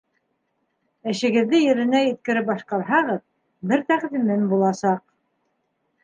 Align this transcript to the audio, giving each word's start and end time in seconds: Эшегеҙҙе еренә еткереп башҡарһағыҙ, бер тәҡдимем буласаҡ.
Эшегеҙҙе 1.09 1.59
еренә 1.63 1.99
еткереп 2.05 2.47
башҡарһағыҙ, 2.47 3.19
бер 3.73 3.83
тәҡдимем 3.91 4.47
буласаҡ. 4.55 5.05